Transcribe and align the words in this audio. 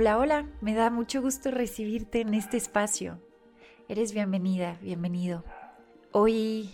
Hola, 0.00 0.16
hola, 0.16 0.46
me 0.62 0.72
da 0.72 0.88
mucho 0.88 1.20
gusto 1.20 1.50
recibirte 1.50 2.22
en 2.22 2.32
este 2.32 2.56
espacio. 2.56 3.20
Eres 3.86 4.14
bienvenida, 4.14 4.78
bienvenido. 4.80 5.44
Hoy 6.10 6.70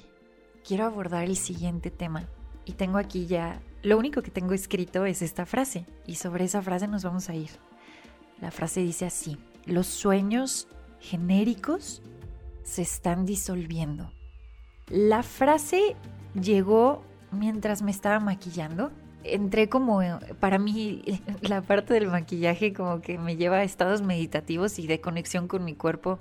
quiero 0.65 0.85
abordar 0.85 1.25
el 1.25 1.37
siguiente 1.37 1.91
tema 1.91 2.29
y 2.65 2.75
tengo 2.75 2.99
aquí 2.99 3.27
ya, 3.27 3.61
lo 3.83 3.99
único 3.99 4.23
que 4.23 4.31
tengo 4.31 4.55
escrito 4.55 5.07
es 5.07 5.23
esta 5.23 5.45
frase 5.45 5.87
y 6.07 6.15
sobre 6.15 6.45
esa 6.45 6.63
frase 6.63 6.87
nos 6.87 7.03
vamos 7.03 7.29
a 7.29 7.35
ir. 7.35 7.51
La 8.41 8.53
frase 8.53 8.83
dice 8.83 9.07
así, 9.07 9.37
los 9.65 9.89
sueños 9.89 10.69
genéricos 11.01 12.03
se 12.63 12.83
están 12.83 13.27
disolviendo. 13.27 14.13
La 14.87 15.25
frase 15.25 15.97
llegó 16.41 17.03
mientras 17.33 17.83
me 17.83 17.91
estaba 17.91 18.21
maquillando 18.21 18.93
entré 19.25 19.69
como, 19.69 20.01
para 20.41 20.59
mí, 20.59 21.03
la 21.43 21.63
parte 21.63 21.95
del 21.95 22.09
maquillaje 22.09 22.73
como 22.73 23.01
que 23.01 23.19
me 23.19 23.37
lleva 23.37 23.59
a 23.59 23.65
estados 23.65 24.03
meditativos 24.03 24.79
y 24.79 24.87
de 24.87 25.01
conexión 25.01 25.49
con 25.49 25.65
mi 25.65 25.75
cuerpo 25.75 26.19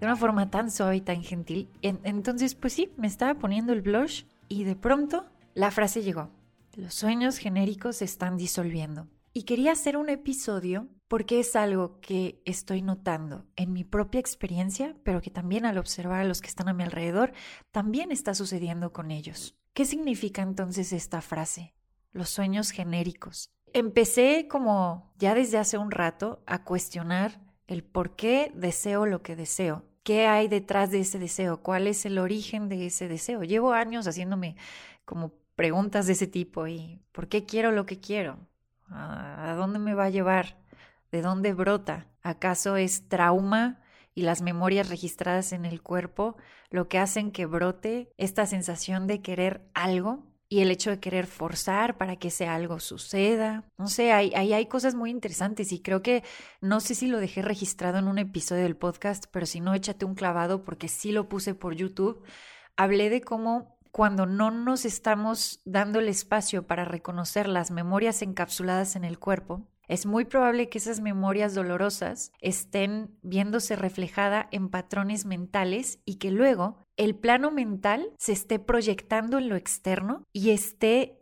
de 0.00 0.06
una 0.06 0.16
forma 0.16 0.50
tan 0.50 0.70
suave 0.70 0.96
y 0.96 1.00
tan 1.00 1.22
gentil. 1.22 1.68
entonces, 1.82 2.54
pues 2.54 2.72
sí, 2.72 2.90
me 2.96 3.06
estaba 3.06 3.34
poniendo 3.34 3.72
el 3.72 3.82
blush 3.82 4.24
y 4.48 4.64
de 4.64 4.74
pronto 4.74 5.26
la 5.54 5.70
frase 5.70 6.02
llegó. 6.02 6.30
Los 6.74 6.94
sueños 6.94 7.38
genéricos 7.38 7.96
se 7.96 8.06
están 8.06 8.36
disolviendo. 8.36 9.08
Y 9.32 9.44
quería 9.44 9.72
hacer 9.72 9.96
un 9.96 10.08
episodio 10.08 10.88
porque 11.06 11.40
es 11.40 11.54
algo 11.54 12.00
que 12.00 12.40
estoy 12.44 12.82
notando 12.82 13.46
en 13.56 13.72
mi 13.72 13.84
propia 13.84 14.20
experiencia, 14.20 14.96
pero 15.04 15.20
que 15.20 15.30
también 15.30 15.66
al 15.66 15.78
observar 15.78 16.20
a 16.20 16.24
los 16.24 16.40
que 16.40 16.48
están 16.48 16.68
a 16.68 16.72
mi 16.72 16.82
alrededor, 16.82 17.32
también 17.70 18.10
está 18.10 18.34
sucediendo 18.34 18.92
con 18.92 19.10
ellos. 19.10 19.54
¿Qué 19.74 19.84
significa 19.84 20.42
entonces 20.42 20.92
esta 20.92 21.20
frase? 21.20 21.74
Los 22.12 22.30
sueños 22.30 22.70
genéricos. 22.70 23.50
Empecé 23.72 24.48
como 24.48 25.12
ya 25.18 25.34
desde 25.34 25.58
hace 25.58 25.78
un 25.78 25.90
rato 25.90 26.42
a 26.46 26.64
cuestionar 26.64 27.40
el 27.66 27.84
por 27.84 28.16
qué 28.16 28.50
deseo 28.54 29.06
lo 29.06 29.22
que 29.22 29.36
deseo. 29.36 29.84
¿Qué 30.02 30.26
hay 30.26 30.48
detrás 30.48 30.90
de 30.90 31.00
ese 31.00 31.18
deseo? 31.18 31.62
¿Cuál 31.62 31.86
es 31.86 32.04
el 32.04 32.18
origen 32.18 32.68
de 32.68 32.86
ese 32.86 33.06
deseo? 33.06 33.44
Llevo 33.44 33.72
años 33.72 34.08
haciéndome 34.08 34.56
como 35.04 35.32
preguntas 35.54 36.06
de 36.06 36.14
ese 36.14 36.26
tipo 36.26 36.66
y 36.66 37.00
¿por 37.12 37.28
qué 37.28 37.44
quiero 37.44 37.70
lo 37.70 37.86
que 37.86 38.00
quiero? 38.00 38.38
¿A 38.88 39.54
dónde 39.56 39.78
me 39.78 39.94
va 39.94 40.06
a 40.06 40.10
llevar? 40.10 40.56
¿De 41.12 41.22
dónde 41.22 41.52
brota? 41.52 42.06
¿Acaso 42.22 42.76
es 42.76 43.08
trauma 43.08 43.80
y 44.14 44.22
las 44.22 44.42
memorias 44.42 44.88
registradas 44.88 45.52
en 45.52 45.64
el 45.64 45.82
cuerpo 45.82 46.36
lo 46.70 46.88
que 46.88 46.98
hacen 46.98 47.30
que 47.30 47.46
brote 47.46 48.12
esta 48.16 48.46
sensación 48.46 49.06
de 49.06 49.22
querer 49.22 49.62
algo? 49.74 50.24
Y 50.52 50.62
el 50.62 50.72
hecho 50.72 50.90
de 50.90 50.98
querer 50.98 51.28
forzar 51.28 51.96
para 51.96 52.16
que 52.16 52.28
ese 52.28 52.48
algo 52.48 52.80
suceda. 52.80 53.62
No 53.78 53.86
sé, 53.86 54.10
ahí 54.10 54.32
hay, 54.34 54.52
hay, 54.52 54.66
cosas 54.66 54.96
muy 54.96 55.10
interesantes 55.10 55.70
y 55.70 55.80
creo 55.80 56.02
que 56.02 56.24
no 56.60 56.80
sé 56.80 56.96
si 56.96 57.06
lo 57.06 57.20
dejé 57.20 57.40
registrado 57.40 57.98
en 57.98 58.08
un 58.08 58.18
episodio 58.18 58.64
del 58.64 58.76
podcast, 58.76 59.26
pero 59.30 59.46
si 59.46 59.60
no, 59.60 59.74
échate 59.74 60.04
un 60.04 60.16
clavado 60.16 60.64
porque 60.64 60.88
sí 60.88 61.12
lo 61.12 61.28
puse 61.28 61.54
por 61.54 61.76
YouTube. 61.76 62.24
Hablé 62.76 63.10
de 63.10 63.20
cómo 63.20 63.78
cuando 63.92 64.26
no 64.26 64.50
nos 64.50 64.84
estamos 64.84 65.60
dando 65.64 66.00
el 66.00 66.08
espacio 66.08 66.66
para 66.66 66.84
reconocer 66.84 67.48
las 67.48 67.70
memorias 67.70 68.20
encapsuladas 68.20 68.96
en 68.96 69.04
el 69.04 69.20
cuerpo, 69.20 69.68
es 69.90 70.06
muy 70.06 70.24
probable 70.24 70.68
que 70.68 70.78
esas 70.78 71.00
memorias 71.00 71.52
dolorosas 71.52 72.30
estén 72.40 73.18
viéndose 73.22 73.74
reflejada 73.74 74.48
en 74.52 74.68
patrones 74.68 75.26
mentales 75.26 75.98
y 76.04 76.14
que 76.14 76.30
luego 76.30 76.78
el 76.96 77.16
plano 77.16 77.50
mental 77.50 78.12
se 78.16 78.30
esté 78.30 78.60
proyectando 78.60 79.38
en 79.38 79.48
lo 79.48 79.56
externo 79.56 80.22
y 80.32 80.50
esté 80.50 81.18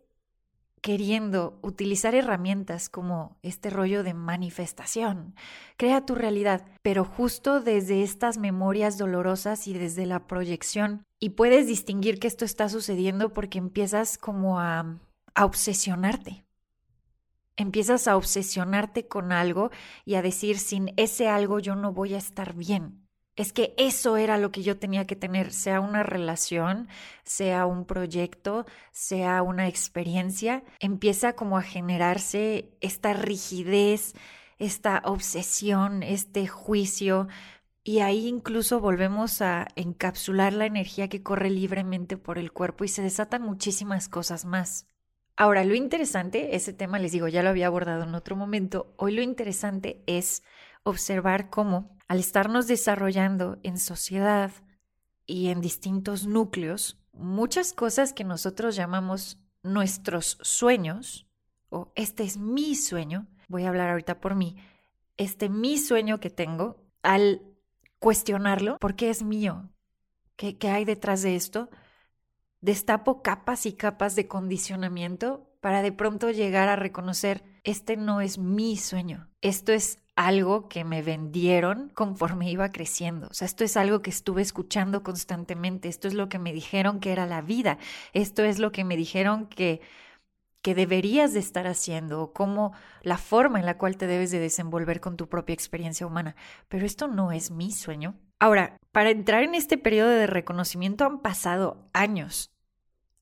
queriendo 0.83 1.59
utilizar 1.63 2.15
herramientas 2.15 2.91
como 2.91 3.39
este 3.43 3.71
rollo 3.71 4.03
de 4.03 4.13
manifestación. 4.13 5.35
Crea 5.79 6.05
tu 6.05 6.15
realidad, 6.15 6.67
pero 6.83 7.07
justo 7.07 7.63
desde 7.63 8.03
estas 8.03 8.37
memorias 8.37 8.99
dolorosas 8.99 9.67
y 9.67 9.73
desde 9.73 10.05
la 10.05 10.27
proyección. 10.27 11.05
Y 11.19 11.31
puedes 11.31 11.67
distinguir 11.67 12.21
que 12.21 12.29
esto 12.29 12.45
está 12.45 12.69
sucediendo 12.69 13.33
porque 13.33 13.57
empiezas 13.57 14.19
como 14.19 14.61
a, 14.61 14.99
a 15.35 15.45
obsesionarte 15.47 16.45
empiezas 17.59 18.09
a 18.09 18.17
obsesionarte 18.17 19.07
con 19.07 19.33
algo 19.33 19.71
y 20.07 20.15
a 20.15 20.23
decir, 20.23 20.59
sin 20.59 20.95
ese 20.97 21.29
algo 21.29 21.59
yo 21.59 21.75
no 21.75 21.93
voy 21.93 22.15
a 22.15 22.19
estar 22.19 22.55
bien. 22.55 23.05
Es 23.37 23.53
que 23.53 23.75
eso 23.77 24.17
era 24.17 24.39
lo 24.39 24.51
que 24.51 24.63
yo 24.63 24.79
tenía 24.79 25.07
que 25.07 25.15
tener, 25.15 25.53
sea 25.53 25.81
una 25.81 26.03
relación, 26.03 26.89
sea 27.25 27.67
un 27.67 27.85
proyecto, 27.85 28.65
sea 28.91 29.43
una 29.43 29.69
experiencia, 29.69 30.65
empieza 30.81 31.35
como 31.35 31.59
a 31.59 31.63
generarse 31.63 32.71
esta 32.81 33.13
rigidez, 33.13 34.15
esta 34.59 35.03
obsesión, 35.05 36.03
este 36.03 36.49
juicio, 36.49 37.29
y 37.85 38.01
ahí 38.01 38.27
incluso 38.27 38.81
volvemos 38.81 39.41
a 39.41 39.69
encapsular 39.77 40.53
la 40.53 40.67
energía 40.67 41.09
que 41.09 41.23
corre 41.23 41.49
libremente 41.49 42.17
por 42.17 42.39
el 42.39 42.53
cuerpo 42.53 42.85
y 42.85 42.89
se 42.89 43.03
desatan 43.03 43.43
muchísimas 43.43 44.09
cosas 44.09 44.45
más. 44.45 44.87
Ahora, 45.41 45.65
lo 45.65 45.77
interesante, 45.77 46.57
ese 46.57 46.73
tema 46.73 46.99
les 46.99 47.13
digo, 47.13 47.29
ya 47.29 47.45
lo 47.45 47.51
había 47.51 47.69
abordado 47.69 48.03
en 48.03 48.17
otro 48.17 48.35
momento, 48.35 48.93
hoy 48.97 49.15
lo 49.15 49.23
interesante 49.23 50.03
es 50.09 50.43
observar 50.83 51.49
cómo 51.49 51.97
al 52.09 52.19
estarnos 52.19 52.67
desarrollando 52.67 53.61
en 53.63 53.79
sociedad 53.79 54.51
y 55.27 55.51
en 55.51 55.61
distintos 55.61 56.27
núcleos, 56.27 56.99
muchas 57.13 57.73
cosas 57.73 58.13
que 58.13 58.25
nosotros 58.25 58.75
llamamos 58.75 59.39
nuestros 59.63 60.39
sueños, 60.43 61.29
o 61.69 61.93
este 61.95 62.25
es 62.25 62.37
mi 62.37 62.75
sueño, 62.75 63.29
voy 63.47 63.63
a 63.63 63.69
hablar 63.69 63.91
ahorita 63.91 64.19
por 64.19 64.35
mí, 64.35 64.57
este 65.19 65.49
mi 65.49 65.79
sueño 65.79 66.19
que 66.19 66.31
tengo, 66.31 66.83
al 67.05 67.43
cuestionarlo, 68.01 68.77
¿por 68.79 68.97
qué 68.97 69.09
es 69.09 69.23
mío? 69.23 69.71
¿Qué, 70.35 70.59
qué 70.59 70.71
hay 70.71 70.85
detrás 70.85 71.23
de 71.23 71.37
esto? 71.37 71.71
Destapo 72.61 73.23
capas 73.23 73.67
y 73.67 73.73
capas 73.73 74.17
de 74.17 74.27
condicionamiento 74.27 75.49
para 75.61 75.83
de 75.83 75.93
pronto 75.93 76.31
llegar 76.31 76.69
a 76.69 76.77
reconocer, 76.77 77.45
este 77.65 77.97
no 77.97 78.21
es 78.21 78.39
mi 78.39 78.77
sueño, 78.77 79.29
esto 79.41 79.73
es 79.73 79.99
algo 80.17 80.69
que 80.69 80.85
me 80.85 81.03
vendieron 81.03 81.91
conforme 81.91 82.51
iba 82.51 82.71
creciendo. 82.71 83.29
O 83.31 83.35
sea, 83.35 83.47
esto 83.47 83.63
es 83.63 83.77
algo 83.77 84.03
que 84.03 84.11
estuve 84.11 84.43
escuchando 84.43 85.03
constantemente, 85.03 85.89
esto 85.89 86.09
es 86.09 86.15
lo 86.15 86.29
que 86.29 86.39
me 86.39 86.53
dijeron 86.53 87.01
que 87.01 87.13
era 87.13 87.27
la 87.27 87.41
vida, 87.41 87.79
esto 88.13 88.43
es 88.43 88.59
lo 88.59 88.73
que 88.73 88.85
me 88.85 88.97
dijeron 88.97 89.47
que 89.47 89.81
que 90.63 90.75
deberías 90.75 91.33
de 91.33 91.39
estar 91.41 91.67
haciendo 91.67 92.21
o 92.21 92.33
como 92.33 92.73
la 93.03 93.17
forma 93.17 93.59
en 93.59 93.67
la 93.67 93.79
cual 93.79 93.97
te 93.97 94.07
debes 94.07 94.31
de 94.31 94.39
desenvolver 94.39 95.01
con 95.01 95.17
tu 95.17 95.29
propia 95.29 95.55
experiencia 95.55 96.07
humana. 96.07 96.37
Pero 96.69 96.85
esto 96.85 97.09
no 97.09 97.33
es 97.33 97.51
mi 97.51 97.71
sueño, 97.71 98.17
Ahora, 98.39 98.79
para 98.93 99.11
entrar 99.11 99.43
en 99.43 99.55
este 99.55 99.79
periodo 99.79 100.11
de 100.11 100.27
reconocimiento 100.27 101.05
han 101.05 101.21
pasado 101.21 101.89
años. 101.93 102.51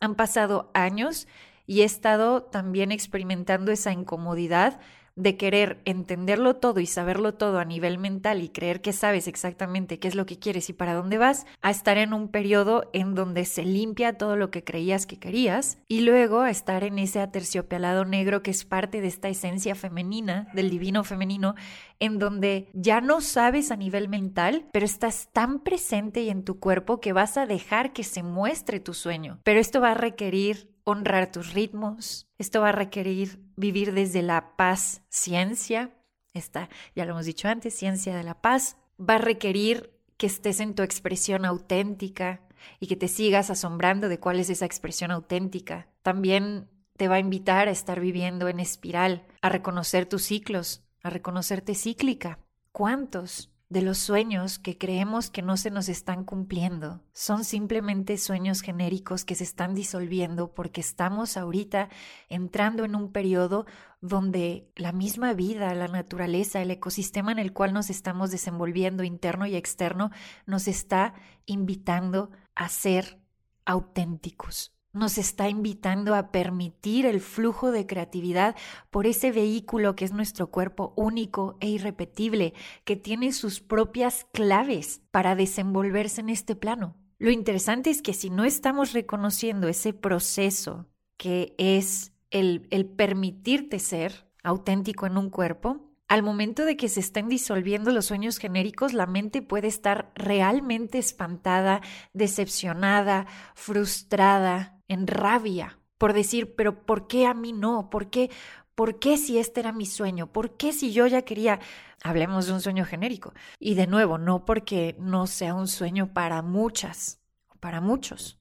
Han 0.00 0.14
pasado 0.14 0.70
años 0.74 1.26
y 1.66 1.80
he 1.80 1.84
estado 1.84 2.42
también 2.42 2.92
experimentando 2.92 3.72
esa 3.72 3.92
incomodidad 3.92 4.80
de 5.16 5.36
querer 5.38 5.80
entenderlo 5.86 6.56
todo 6.56 6.78
y 6.80 6.86
saberlo 6.86 7.34
todo 7.34 7.58
a 7.58 7.64
nivel 7.64 7.98
mental 7.98 8.42
y 8.42 8.50
creer 8.50 8.82
que 8.82 8.92
sabes 8.92 9.26
exactamente 9.26 9.98
qué 9.98 10.08
es 10.08 10.14
lo 10.14 10.26
que 10.26 10.38
quieres 10.38 10.68
y 10.68 10.74
para 10.74 10.94
dónde 10.94 11.18
vas, 11.18 11.46
a 11.62 11.70
estar 11.70 11.96
en 11.98 12.12
un 12.12 12.28
periodo 12.28 12.90
en 12.92 13.14
donde 13.14 13.46
se 13.46 13.64
limpia 13.64 14.18
todo 14.18 14.36
lo 14.36 14.50
que 14.50 14.62
creías 14.62 15.06
que 15.06 15.18
querías 15.18 15.78
y 15.88 16.00
luego 16.00 16.40
a 16.40 16.50
estar 16.50 16.84
en 16.84 16.98
ese 16.98 17.20
aterciopelado 17.20 18.04
negro 18.04 18.42
que 18.42 18.50
es 18.50 18.64
parte 18.64 19.00
de 19.00 19.08
esta 19.08 19.28
esencia 19.28 19.74
femenina, 19.74 20.48
del 20.52 20.70
divino 20.70 21.02
femenino, 21.02 21.54
en 21.98 22.18
donde 22.18 22.68
ya 22.74 23.00
no 23.00 23.22
sabes 23.22 23.70
a 23.70 23.76
nivel 23.76 24.08
mental, 24.08 24.66
pero 24.72 24.84
estás 24.84 25.30
tan 25.32 25.60
presente 25.60 26.22
y 26.22 26.28
en 26.28 26.44
tu 26.44 26.60
cuerpo 26.60 27.00
que 27.00 27.14
vas 27.14 27.38
a 27.38 27.46
dejar 27.46 27.94
que 27.94 28.04
se 28.04 28.22
muestre 28.22 28.80
tu 28.80 28.92
sueño. 28.92 29.40
Pero 29.44 29.60
esto 29.60 29.80
va 29.80 29.92
a 29.92 29.94
requerir 29.94 30.75
honrar 30.86 31.32
tus 31.32 31.52
ritmos. 31.52 32.28
Esto 32.38 32.60
va 32.60 32.68
a 32.68 32.72
requerir 32.72 33.40
vivir 33.56 33.92
desde 33.92 34.22
la 34.22 34.56
paz, 34.56 35.02
ciencia. 35.08 35.90
Esta, 36.32 36.70
ya 36.94 37.04
lo 37.04 37.12
hemos 37.12 37.26
dicho 37.26 37.48
antes, 37.48 37.74
ciencia 37.74 38.16
de 38.16 38.22
la 38.22 38.40
paz. 38.40 38.76
Va 38.98 39.16
a 39.16 39.18
requerir 39.18 39.92
que 40.16 40.28
estés 40.28 40.60
en 40.60 40.74
tu 40.74 40.82
expresión 40.82 41.44
auténtica. 41.44 42.40
y 42.80 42.86
que 42.88 42.96
te 42.96 43.06
sigas 43.06 43.50
asombrando 43.50 44.08
de 44.08 44.18
cuál 44.18 44.40
es 44.40 44.50
esa 44.50 44.64
expresión 44.64 45.12
auténtica. 45.12 45.86
También 46.02 46.68
te 46.96 47.06
va 47.06 47.16
a 47.16 47.20
invitar 47.20 47.68
a 47.68 47.70
estar 47.70 48.00
viviendo 48.00 48.48
en 48.48 48.58
espiral, 48.58 49.24
a 49.40 49.50
reconocer 49.50 50.06
tus 50.06 50.22
ciclos, 50.24 50.82
a 51.02 51.10
reconocerte 51.10 51.74
cíclica. 51.74 52.40
¿Cuántos 52.72 53.52
de 53.68 53.82
los 53.82 53.98
sueños 53.98 54.60
que 54.60 54.78
creemos 54.78 55.28
que 55.28 55.42
no 55.42 55.56
se 55.56 55.70
nos 55.70 55.88
están 55.88 56.24
cumpliendo. 56.24 57.02
Son 57.12 57.44
simplemente 57.44 58.16
sueños 58.16 58.60
genéricos 58.60 59.24
que 59.24 59.34
se 59.34 59.42
están 59.42 59.74
disolviendo 59.74 60.54
porque 60.54 60.80
estamos 60.80 61.36
ahorita 61.36 61.88
entrando 62.28 62.84
en 62.84 62.94
un 62.94 63.10
periodo 63.10 63.66
donde 64.00 64.70
la 64.76 64.92
misma 64.92 65.32
vida, 65.32 65.74
la 65.74 65.88
naturaleza, 65.88 66.62
el 66.62 66.70
ecosistema 66.70 67.32
en 67.32 67.40
el 67.40 67.52
cual 67.52 67.72
nos 67.72 67.90
estamos 67.90 68.30
desenvolviendo 68.30 69.02
interno 69.02 69.46
y 69.46 69.56
externo 69.56 70.10
nos 70.46 70.68
está 70.68 71.14
invitando 71.44 72.30
a 72.54 72.68
ser 72.68 73.18
auténticos 73.64 74.75
nos 74.96 75.18
está 75.18 75.48
invitando 75.48 76.14
a 76.14 76.30
permitir 76.32 77.06
el 77.06 77.20
flujo 77.20 77.70
de 77.70 77.86
creatividad 77.86 78.56
por 78.90 79.06
ese 79.06 79.30
vehículo 79.30 79.94
que 79.94 80.04
es 80.04 80.12
nuestro 80.12 80.50
cuerpo 80.50 80.92
único 80.96 81.56
e 81.60 81.68
irrepetible, 81.68 82.54
que 82.84 82.96
tiene 82.96 83.32
sus 83.32 83.60
propias 83.60 84.26
claves 84.32 85.02
para 85.10 85.36
desenvolverse 85.36 86.20
en 86.20 86.30
este 86.30 86.56
plano. 86.56 86.96
Lo 87.18 87.30
interesante 87.30 87.90
es 87.90 88.02
que 88.02 88.12
si 88.12 88.30
no 88.30 88.44
estamos 88.44 88.92
reconociendo 88.92 89.68
ese 89.68 89.92
proceso 89.92 90.86
que 91.16 91.54
es 91.56 92.12
el, 92.30 92.66
el 92.70 92.86
permitirte 92.86 93.78
ser 93.78 94.26
auténtico 94.42 95.06
en 95.06 95.16
un 95.16 95.30
cuerpo, 95.30 95.86
al 96.08 96.22
momento 96.22 96.64
de 96.64 96.76
que 96.76 96.88
se 96.88 97.00
estén 97.00 97.28
disolviendo 97.28 97.90
los 97.90 98.06
sueños 98.06 98.38
genéricos, 98.38 98.92
la 98.92 99.06
mente 99.06 99.42
puede 99.42 99.66
estar 99.66 100.12
realmente 100.14 100.98
espantada, 100.98 101.80
decepcionada, 102.12 103.26
frustrada, 103.54 104.75
en 104.88 105.06
rabia, 105.06 105.78
por 105.98 106.12
decir, 106.12 106.54
pero 106.56 106.84
¿por 106.84 107.06
qué 107.06 107.26
a 107.26 107.34
mí 107.34 107.52
no? 107.52 107.90
¿Por 107.90 108.10
qué? 108.10 108.30
¿Por 108.74 108.98
qué 108.98 109.16
si 109.16 109.38
este 109.38 109.60
era 109.60 109.72
mi 109.72 109.86
sueño? 109.86 110.26
¿Por 110.26 110.56
qué 110.56 110.72
si 110.72 110.92
yo 110.92 111.06
ya 111.06 111.22
quería? 111.22 111.60
Hablemos 112.02 112.46
de 112.46 112.52
un 112.52 112.60
sueño 112.60 112.84
genérico. 112.84 113.32
Y 113.58 113.74
de 113.74 113.86
nuevo, 113.86 114.18
no 114.18 114.44
porque 114.44 114.96
no 114.98 115.26
sea 115.26 115.54
un 115.54 115.66
sueño 115.66 116.12
para 116.12 116.42
muchas, 116.42 117.20
para 117.58 117.80
muchos, 117.80 118.38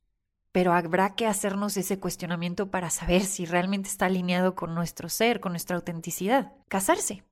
pero 0.51 0.73
habrá 0.73 1.15
que 1.15 1.25
hacernos 1.25 1.77
ese 1.77 1.99
cuestionamiento 1.99 2.69
para 2.69 2.89
saber 2.89 3.23
si 3.23 3.45
realmente 3.45 3.89
está 3.89 4.07
alineado 4.07 4.55
con 4.55 4.75
nuestro 4.75 5.07
ser, 5.09 5.39
con 5.39 5.53
nuestra 5.53 5.77
autenticidad. 5.77 6.53
Casarse 6.67 7.23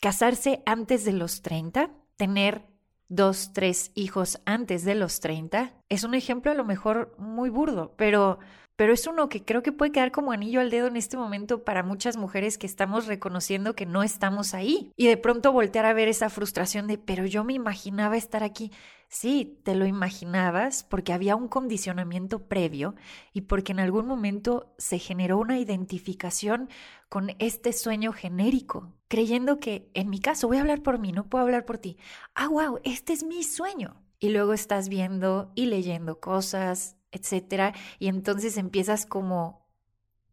casarse 0.00 0.62
antes 0.66 1.04
de 1.04 1.12
los 1.12 1.42
30, 1.42 1.90
tener 2.16 2.64
dos, 3.10 3.52
tres 3.52 3.90
hijos 3.94 4.40
antes 4.46 4.84
de 4.84 4.94
los 4.94 5.20
30, 5.20 5.74
es 5.90 6.04
un 6.04 6.14
ejemplo 6.14 6.50
a 6.50 6.54
lo 6.54 6.64
mejor 6.64 7.14
muy 7.18 7.50
burdo, 7.50 7.92
pero 7.96 8.38
pero 8.80 8.94
es 8.94 9.06
uno 9.06 9.28
que 9.28 9.44
creo 9.44 9.62
que 9.62 9.72
puede 9.72 9.92
quedar 9.92 10.10
como 10.10 10.32
anillo 10.32 10.58
al 10.58 10.70
dedo 10.70 10.86
en 10.86 10.96
este 10.96 11.18
momento 11.18 11.64
para 11.64 11.82
muchas 11.82 12.16
mujeres 12.16 12.56
que 12.56 12.66
estamos 12.66 13.06
reconociendo 13.06 13.74
que 13.74 13.84
no 13.84 14.02
estamos 14.02 14.54
ahí 14.54 14.90
y 14.96 15.06
de 15.06 15.18
pronto 15.18 15.52
voltear 15.52 15.84
a 15.84 15.92
ver 15.92 16.08
esa 16.08 16.30
frustración 16.30 16.86
de, 16.86 16.96
pero 16.96 17.26
yo 17.26 17.44
me 17.44 17.52
imaginaba 17.52 18.16
estar 18.16 18.42
aquí. 18.42 18.72
Sí, 19.12 19.60
te 19.64 19.74
lo 19.74 19.86
imaginabas 19.86 20.84
porque 20.84 21.12
había 21.12 21.34
un 21.34 21.48
condicionamiento 21.48 22.46
previo 22.46 22.94
y 23.32 23.40
porque 23.42 23.72
en 23.72 23.80
algún 23.80 24.06
momento 24.06 24.72
se 24.78 25.00
generó 25.00 25.38
una 25.38 25.58
identificación 25.58 26.68
con 27.08 27.30
este 27.40 27.72
sueño 27.72 28.12
genérico, 28.12 28.94
creyendo 29.08 29.58
que, 29.58 29.90
en 29.94 30.10
mi 30.10 30.20
caso, 30.20 30.46
voy 30.46 30.58
a 30.58 30.60
hablar 30.60 30.82
por 30.84 31.00
mí, 31.00 31.10
no 31.10 31.28
puedo 31.28 31.42
hablar 31.42 31.64
por 31.64 31.78
ti. 31.78 31.96
Ah, 32.36 32.46
wow, 32.48 32.78
este 32.84 33.12
es 33.12 33.24
mi 33.24 33.42
sueño. 33.42 34.00
Y 34.20 34.28
luego 34.28 34.52
estás 34.52 34.88
viendo 34.88 35.50
y 35.56 35.66
leyendo 35.66 36.20
cosas, 36.20 36.96
etcétera, 37.10 37.74
y 37.98 38.06
entonces 38.06 38.56
empiezas 38.58 39.06
como 39.06 39.66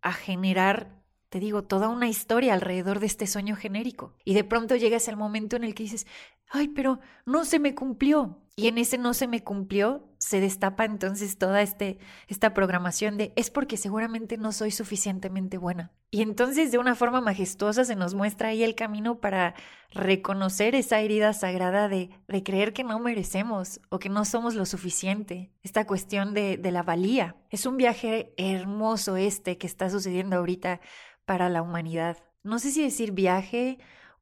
a 0.01 0.13
generar, 0.13 1.03
te 1.29 1.39
digo, 1.39 1.63
toda 1.63 1.89
una 1.89 2.07
historia 2.09 2.53
alrededor 2.53 2.99
de 2.99 3.07
este 3.07 3.27
sueño 3.27 3.55
genérico. 3.55 4.15
Y 4.25 4.33
de 4.35 4.43
pronto 4.43 4.75
llegas 4.75 5.07
al 5.07 5.17
momento 5.17 5.55
en 5.55 5.63
el 5.63 5.75
que 5.75 5.83
dices, 5.83 6.07
ay, 6.49 6.69
pero 6.69 6.99
no 7.25 7.45
se 7.45 7.59
me 7.59 7.75
cumplió. 7.75 8.43
Y 8.59 8.67
en 8.67 8.79
ese 8.79 8.97
no 8.97 9.13
se 9.13 9.27
me 9.27 9.43
cumplió, 9.43 10.03
se 10.17 10.39
destapa 10.39 10.83
entonces 10.83 11.37
toda 11.37 11.61
este, 11.61 11.99
esta 12.27 12.55
programación 12.55 13.15
de 13.15 13.31
es 13.35 13.51
porque 13.51 13.77
seguramente 13.77 14.35
no 14.35 14.51
soy 14.51 14.71
suficientemente 14.71 15.59
buena. 15.59 15.91
Y 16.09 16.23
entonces 16.23 16.71
de 16.71 16.79
una 16.79 16.95
forma 16.95 17.21
majestuosa 17.21 17.85
se 17.85 17.95
nos 17.95 18.15
muestra 18.15 18.49
ahí 18.49 18.63
el 18.63 18.73
camino 18.73 19.19
para 19.19 19.53
reconocer 19.91 20.73
esa 20.73 20.99
herida 21.01 21.33
sagrada 21.33 21.87
de, 21.87 22.09
de 22.27 22.41
creer 22.41 22.73
que 22.73 22.83
no 22.83 22.97
merecemos 22.97 23.79
o 23.89 23.99
que 23.99 24.09
no 24.09 24.25
somos 24.25 24.55
lo 24.55 24.65
suficiente. 24.65 25.51
Esta 25.61 25.85
cuestión 25.85 26.33
de, 26.33 26.57
de 26.57 26.71
la 26.71 26.81
valía. 26.81 27.35
Es 27.51 27.67
un 27.67 27.77
viaje 27.77 28.33
hermoso 28.37 29.17
este 29.17 29.59
que 29.59 29.67
está 29.67 29.91
sucediendo 29.91 30.35
ahorita 30.35 30.81
para 31.25 31.49
la 31.49 31.61
humanidad. 31.61 32.17
No 32.41 32.57
sé 32.57 32.71
si 32.71 32.81
decir 32.81 33.11
viaje 33.11 33.77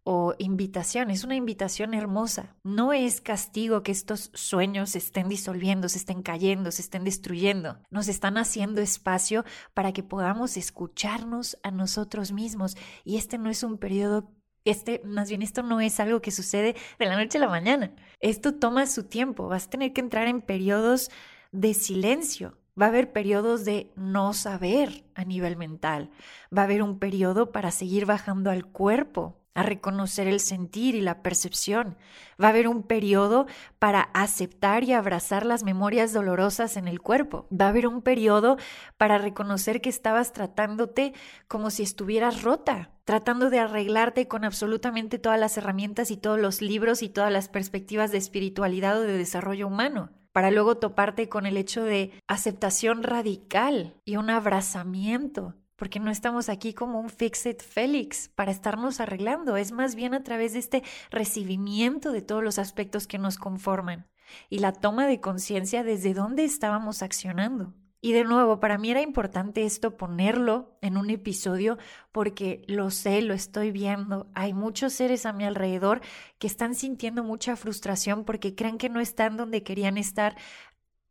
o 0.07 0.35
invitación, 0.37 1.09
es 1.09 1.23
una 1.23 1.35
invitación 1.35 1.95
hermosa. 1.95 2.55
No 2.63 2.93
es 2.93 3.21
castigo 3.21 3.81
que 3.81 3.91
estos 3.91 4.29
sueños 4.35 4.91
se 4.91 4.99
estén 4.99 5.27
disolviendo, 5.27 5.89
se 5.89 5.97
estén 5.97 6.21
cayendo, 6.21 6.71
se 6.71 6.83
estén 6.83 7.03
destruyendo. 7.03 7.79
Nos 7.89 8.07
están 8.07 8.37
haciendo 8.37 8.81
espacio 8.81 9.43
para 9.73 9.93
que 9.93 10.03
podamos 10.03 10.57
escucharnos 10.57 11.57
a 11.63 11.71
nosotros 11.71 12.31
mismos. 12.31 12.77
Y 13.03 13.17
este 13.17 13.39
no 13.39 13.49
es 13.49 13.63
un 13.63 13.79
periodo 13.79 14.31
este, 14.63 15.01
más 15.05 15.29
bien 15.29 15.41
esto 15.41 15.61
no 15.61 15.79
es 15.79 15.99
algo 15.99 16.21
que 16.21 16.31
sucede 16.31 16.75
de 16.99 17.05
la 17.05 17.15
noche 17.15 17.37
a 17.37 17.41
la 17.41 17.49
mañana. 17.49 17.91
Esto 18.19 18.53
toma 18.55 18.85
su 18.87 19.03
tiempo. 19.03 19.47
Vas 19.47 19.65
a 19.65 19.69
tener 19.69 19.93
que 19.93 20.01
entrar 20.01 20.27
en 20.27 20.41
periodos 20.41 21.09
de 21.51 21.73
silencio. 21.73 22.57
Va 22.79 22.87
a 22.87 22.89
haber 22.89 23.11
periodos 23.11 23.63
de 23.63 23.91
no 23.95 24.33
saber 24.33 25.05
a 25.15 25.23
nivel 25.23 25.55
mental. 25.55 26.11
Va 26.55 26.63
a 26.63 26.65
haber 26.65 26.81
un 26.81 26.99
periodo 26.99 27.51
para 27.51 27.71
seguir 27.71 28.05
bajando 28.05 28.49
al 28.51 28.65
cuerpo, 28.65 29.44
a 29.55 29.63
reconocer 29.63 30.27
el 30.27 30.39
sentir 30.39 30.93
y 30.93 31.01
la 31.01 31.23
percepción. 31.23 31.97
Va 32.41 32.47
a 32.47 32.49
haber 32.49 32.67
un 32.67 32.83
periodo 32.83 33.47
para 33.79 34.01
aceptar 34.13 34.83
y 34.83 34.93
abrazar 34.93 35.45
las 35.45 35.63
memorias 35.63 36.13
dolorosas 36.13 36.77
en 36.77 36.87
el 36.87 37.01
cuerpo. 37.01 37.47
Va 37.51 37.65
a 37.65 37.69
haber 37.69 37.87
un 37.87 38.01
periodo 38.03 38.57
para 38.97 39.17
reconocer 39.17 39.81
que 39.81 39.89
estabas 39.89 40.33
tratándote 40.33 41.13
como 41.47 41.71
si 41.71 41.81
estuvieras 41.83 42.43
rota, 42.43 42.91
tratando 43.05 43.49
de 43.49 43.59
arreglarte 43.59 44.27
con 44.27 44.43
absolutamente 44.43 45.17
todas 45.17 45.39
las 45.39 45.57
herramientas 45.57 46.11
y 46.11 46.17
todos 46.17 46.39
los 46.39 46.61
libros 46.61 47.01
y 47.01 47.09
todas 47.09 47.31
las 47.31 47.49
perspectivas 47.49 48.11
de 48.11 48.17
espiritualidad 48.19 48.99
o 48.99 49.01
de 49.01 49.17
desarrollo 49.17 49.67
humano 49.67 50.11
para 50.33 50.51
luego 50.51 50.75
toparte 50.75 51.29
con 51.29 51.45
el 51.45 51.55
hecho 51.55 51.85
de 51.85 52.11
aceptación 52.27 53.03
radical 53.03 53.95
y 54.03 54.17
un 54.17 54.29
abrazamiento 54.29 55.55
porque 55.75 55.99
no 55.99 56.11
estamos 56.11 56.49
aquí 56.49 56.73
como 56.73 56.99
un 56.99 57.09
fixed 57.09 57.57
Félix 57.59 58.29
para 58.29 58.51
estarnos 58.51 58.99
arreglando, 58.99 59.57
es 59.57 59.71
más 59.71 59.95
bien 59.95 60.13
a 60.13 60.23
través 60.23 60.53
de 60.53 60.59
este 60.59 60.83
recibimiento 61.11 62.11
de 62.11 62.21
todos 62.21 62.43
los 62.43 62.59
aspectos 62.59 63.07
que 63.07 63.17
nos 63.17 63.37
conforman 63.37 64.07
y 64.49 64.59
la 64.59 64.71
toma 64.71 65.07
de 65.07 65.21
conciencia 65.21 65.83
desde 65.83 66.13
dónde 66.13 66.43
estábamos 66.43 67.01
accionando. 67.01 67.73
Y 68.01 68.11
de 68.11 68.23
nuevo, 68.23 68.59
para 68.59 68.77
mí 68.77 68.91
era 68.91 69.01
importante 69.01 69.65
esto 69.65 69.97
ponerlo 69.97 70.77
en 70.81 70.95
un 70.95 71.09
episodio 71.09 71.79
porque 72.11 72.63
lo 72.67 72.91
sé, 72.91 73.23
lo 73.23 73.33
estoy 73.33 73.71
viendo. 73.71 74.29
Hay 74.35 74.53
muchos 74.53 74.93
seres 74.93 75.25
a 75.25 75.33
mi 75.33 75.43
alrededor 75.43 76.01
que 76.37 76.45
están 76.45 76.75
sintiendo 76.75 77.23
mucha 77.23 77.55
frustración 77.55 78.23
porque 78.23 78.53
creen 78.53 78.77
que 78.77 78.89
no 78.89 78.99
están 78.99 79.37
donde 79.37 79.63
querían 79.63 79.97
estar 79.97 80.37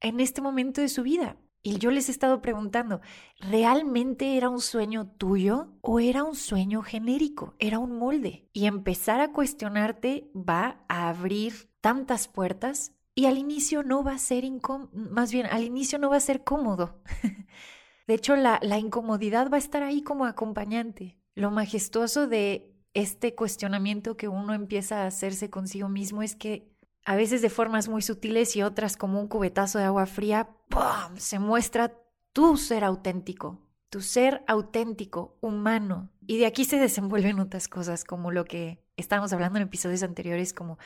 en 0.01 0.21
este 0.21 0.41
momento 0.41 0.81
de 0.83 0.89
su 0.89 1.03
vida. 1.03 1.37
Y 1.67 1.79
yo 1.79 1.91
les 1.91 2.11
he 2.11 2.13
estado 2.13 2.43
preguntando, 2.43 3.01
¿realmente 3.41 4.37
era 4.37 4.51
un 4.51 4.61
sueño 4.61 5.07
tuyo 5.17 5.73
o 5.81 5.99
era 5.99 6.23
un 6.23 6.37
sueño 6.37 6.83
genérico? 6.83 7.55
Era 7.59 7.79
un 7.79 7.99
molde. 7.99 8.51
Y 8.53 8.67
empezar 8.67 9.23
a 9.23 9.33
cuestionarte 9.33 10.31
va 10.35 10.85
a 10.89 11.09
abrir 11.09 11.71
tantas 11.81 12.29
puertas 12.29 12.93
y 13.15 13.25
al 13.25 13.39
inicio 13.39 13.83
no 13.83 14.05
va 14.05 14.13
a 14.13 14.19
ser 14.19 14.45
incómodo, 14.45 14.91
más 14.93 15.33
bien 15.33 15.47
al 15.47 15.65
inicio 15.65 15.99
no 15.99 16.11
va 16.11 16.17
a 16.17 16.21
ser 16.21 16.45
cómodo. 16.45 17.01
de 18.07 18.15
hecho, 18.15 18.37
la, 18.37 18.61
la 18.61 18.79
incomodidad 18.79 19.51
va 19.51 19.57
a 19.57 19.61
estar 19.61 19.83
ahí 19.83 20.03
como 20.03 20.27
acompañante. 20.27 21.19
Lo 21.35 21.51
majestuoso 21.51 22.29
de 22.29 22.75
este 22.93 23.35
cuestionamiento 23.35 24.19
que 24.19 24.29
uno 24.29 24.53
empieza 24.53 25.03
a 25.03 25.07
hacerse 25.07 25.49
consigo 25.49 25.89
mismo 25.89 26.23
es 26.23 26.37
que 26.37 26.74
a 27.05 27.17
veces 27.17 27.43
de 27.43 27.51
formas 27.51 27.89
muy 27.89 28.03
sutiles 28.03 28.57
y 28.57 28.63
otras 28.63 28.97
como 28.97 29.21
un 29.21 29.29
cubetazo 29.29 29.79
de 29.79 29.85
agua 29.85 30.07
fría, 30.07 30.49
¡pum! 30.69 31.17
se 31.17 31.39
muestra 31.39 31.93
tu 32.33 32.57
ser 32.57 32.85
auténtico, 32.85 33.61
tu 33.91 34.01
ser 34.01 34.43
auténtico, 34.47 35.37
humano. 35.41 36.11
Y 36.27 36.39
de 36.39 36.47
aquí 36.47 36.65
se 36.65 36.79
desenvuelven 36.79 37.41
otras 37.41 37.69
cosas 37.69 38.05
como 38.05 38.31
lo 38.31 38.45
que 38.45 38.83
estábamos 38.97 39.33
hablando 39.33 39.59
en 39.59 39.65
episodios 39.65 40.03
anteriores, 40.03 40.55
como 40.55 40.79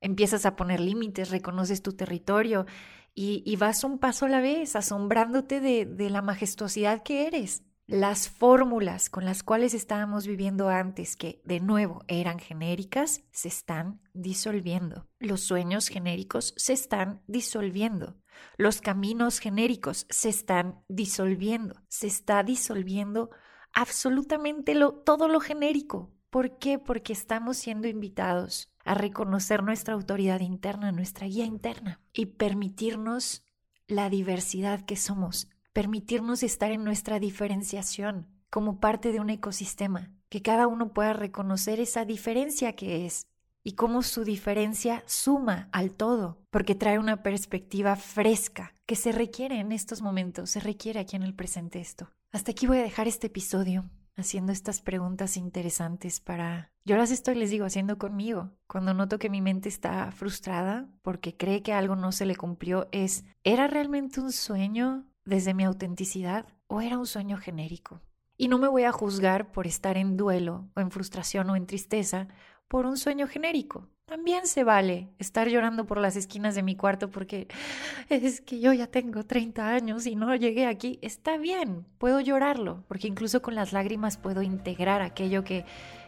empiezas 0.00 0.46
a 0.46 0.56
poner 0.56 0.80
límites, 0.80 1.30
reconoces 1.30 1.82
tu 1.82 1.92
territorio 1.92 2.66
y, 3.14 3.56
vas 3.56 3.82
un 3.82 3.98
paso 3.98 4.26
a 4.26 4.28
la 4.28 4.40
vez, 4.40 4.76
asombrándote 4.76 5.60
de 5.60 6.10
la 6.10 6.20
majestuosidad 6.20 7.02
que 7.02 7.26
eres. 7.26 7.62
Las 7.88 8.28
fórmulas 8.28 9.08
con 9.08 9.24
las 9.24 9.44
cuales 9.44 9.72
estábamos 9.72 10.26
viviendo 10.26 10.68
antes, 10.68 11.14
que 11.14 11.40
de 11.44 11.60
nuevo 11.60 12.04
eran 12.08 12.40
genéricas, 12.40 13.22
se 13.30 13.46
están 13.46 14.00
disolviendo. 14.12 15.06
Los 15.20 15.42
sueños 15.42 15.86
genéricos 15.86 16.52
se 16.56 16.72
están 16.72 17.22
disolviendo. 17.28 18.16
Los 18.56 18.80
caminos 18.80 19.38
genéricos 19.38 20.06
se 20.10 20.30
están 20.30 20.82
disolviendo, 20.88 21.80
se 21.88 22.08
está 22.08 22.42
disolviendo 22.42 23.30
absolutamente 23.72 24.74
todo 25.04 25.28
lo 25.28 25.38
genérico. 25.38 26.12
¿Por 26.28 26.58
qué? 26.58 26.80
Porque 26.80 27.12
estamos 27.12 27.56
siendo 27.56 27.86
invitados 27.86 28.68
a 28.84 28.94
reconocer 28.94 29.62
nuestra 29.62 29.94
autoridad 29.94 30.40
interna, 30.40 30.90
nuestra 30.90 31.28
guía 31.28 31.44
interna 31.44 32.00
y 32.12 32.26
permitirnos 32.26 33.44
la 33.86 34.10
diversidad 34.10 34.84
que 34.84 34.96
somos, 34.96 35.48
permitirnos 35.76 36.42
estar 36.42 36.72
en 36.72 36.84
nuestra 36.84 37.18
diferenciación 37.18 38.26
como 38.48 38.80
parte 38.80 39.12
de 39.12 39.20
un 39.20 39.28
ecosistema, 39.28 40.10
que 40.30 40.40
cada 40.40 40.68
uno 40.68 40.94
pueda 40.94 41.12
reconocer 41.12 41.80
esa 41.80 42.06
diferencia 42.06 42.72
que 42.72 43.04
es 43.04 43.26
y 43.62 43.72
cómo 43.72 44.00
su 44.00 44.24
diferencia 44.24 45.02
suma 45.04 45.68
al 45.72 45.90
todo, 45.90 46.40
porque 46.48 46.74
trae 46.74 46.98
una 46.98 47.22
perspectiva 47.22 47.94
fresca 47.94 48.72
que 48.86 48.96
se 48.96 49.12
requiere 49.12 49.60
en 49.60 49.70
estos 49.70 50.00
momentos, 50.00 50.48
se 50.48 50.60
requiere 50.60 50.98
aquí 50.98 51.14
en 51.14 51.24
el 51.24 51.34
presente 51.34 51.78
esto. 51.78 52.10
Hasta 52.32 52.52
aquí 52.52 52.66
voy 52.66 52.78
a 52.78 52.82
dejar 52.82 53.06
este 53.06 53.26
episodio 53.26 53.84
haciendo 54.16 54.52
estas 54.52 54.80
preguntas 54.80 55.36
interesantes 55.36 56.20
para... 56.20 56.72
Yo 56.86 56.96
las 56.96 57.10
estoy, 57.10 57.34
les 57.34 57.50
digo, 57.50 57.66
haciendo 57.66 57.98
conmigo. 57.98 58.50
Cuando 58.66 58.94
noto 58.94 59.18
que 59.18 59.28
mi 59.28 59.42
mente 59.42 59.68
está 59.68 60.10
frustrada 60.10 60.88
porque 61.02 61.36
cree 61.36 61.62
que 61.62 61.74
algo 61.74 61.96
no 61.96 62.12
se 62.12 62.24
le 62.24 62.34
cumplió, 62.34 62.88
es, 62.92 63.26
¿era 63.44 63.66
realmente 63.66 64.22
un 64.22 64.32
sueño 64.32 65.04
desde 65.26 65.52
mi 65.52 65.64
autenticidad 65.64 66.46
o 66.66 66.80
era 66.80 66.96
un 66.96 67.06
sueño 67.06 67.36
genérico? 67.36 68.00
Y 68.38 68.48
no 68.48 68.58
me 68.58 68.68
voy 68.68 68.84
a 68.84 68.92
juzgar 68.92 69.52
por 69.52 69.66
estar 69.66 69.96
en 69.96 70.16
duelo 70.16 70.68
o 70.74 70.80
en 70.80 70.90
frustración 70.90 71.50
o 71.50 71.56
en 71.56 71.66
tristeza 71.66 72.28
por 72.68 72.86
un 72.86 72.96
sueño 72.96 73.26
genérico. 73.26 73.88
También 74.06 74.46
se 74.46 74.62
vale 74.62 75.08
estar 75.18 75.48
llorando 75.48 75.84
por 75.84 75.98
las 75.98 76.14
esquinas 76.14 76.54
de 76.54 76.62
mi 76.62 76.76
cuarto 76.76 77.10
porque 77.10 77.48
es 78.08 78.40
que 78.40 78.60
yo 78.60 78.72
ya 78.72 78.86
tengo 78.86 79.24
30 79.24 79.68
años 79.68 80.06
y 80.06 80.14
no 80.14 80.34
llegué 80.36 80.66
aquí. 80.66 80.98
Está 81.02 81.38
bien, 81.38 81.86
puedo 81.98 82.20
llorarlo, 82.20 82.84
porque 82.86 83.08
incluso 83.08 83.42
con 83.42 83.54
las 83.54 83.72
lágrimas 83.72 84.16
puedo 84.16 84.42
integrar 84.42 85.02
aquello 85.02 85.42
que, 85.42 85.64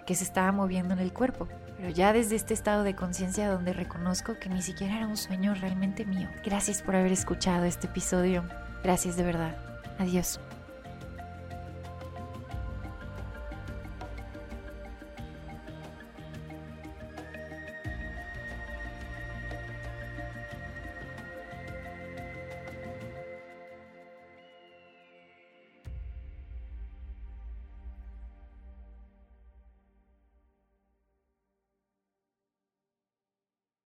que 0.07 0.15
se 0.15 0.25
estaba 0.25 0.53
moviendo 0.53 0.95
en 0.95 1.01
el 1.01 1.13
cuerpo. 1.13 1.49
Pero 1.77 1.91
ya 1.91 2.13
desde 2.13 2.37
este 2.37 2.55
estado 2.55 2.85
de 2.85 2.95
conciencia 2.95 3.51
donde 3.51 3.73
reconozco 3.73 4.39
que 4.39 4.49
ni 4.49 4.63
siquiera 4.63 4.97
era 4.97 5.09
un 5.09 5.17
sueño 5.17 5.55
realmente 5.55 6.05
mío. 6.05 6.29
Gracias 6.45 6.83
por 6.83 6.95
haber 6.95 7.13
escuchado 7.13 7.65
este 7.65 7.89
episodio. 7.89 8.45
Gracias 8.83 9.17
de 9.17 9.25
verdad. 9.25 9.55
Adiós. 9.99 10.39